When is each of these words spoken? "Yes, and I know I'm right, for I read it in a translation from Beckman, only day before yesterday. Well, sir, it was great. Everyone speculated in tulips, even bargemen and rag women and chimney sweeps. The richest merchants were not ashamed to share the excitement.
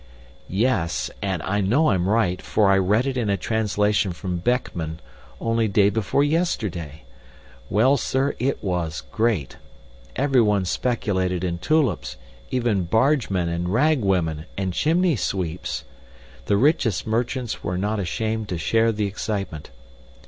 "Yes, 0.49 1.11
and 1.21 1.43
I 1.43 1.61
know 1.61 1.89
I'm 1.91 2.09
right, 2.09 2.41
for 2.41 2.71
I 2.71 2.77
read 2.79 3.05
it 3.05 3.17
in 3.17 3.29
a 3.29 3.37
translation 3.37 4.13
from 4.13 4.37
Beckman, 4.39 4.99
only 5.39 5.67
day 5.67 5.91
before 5.91 6.23
yesterday. 6.23 7.03
Well, 7.69 7.97
sir, 7.97 8.33
it 8.39 8.63
was 8.63 9.03
great. 9.11 9.57
Everyone 10.15 10.65
speculated 10.65 11.43
in 11.43 11.59
tulips, 11.59 12.17
even 12.49 12.85
bargemen 12.85 13.47
and 13.47 13.69
rag 13.69 13.99
women 13.99 14.45
and 14.57 14.73
chimney 14.73 15.17
sweeps. 15.17 15.83
The 16.47 16.57
richest 16.57 17.05
merchants 17.05 17.63
were 17.63 17.77
not 17.77 17.99
ashamed 17.99 18.49
to 18.49 18.57
share 18.57 18.91
the 18.91 19.05
excitement. 19.05 19.69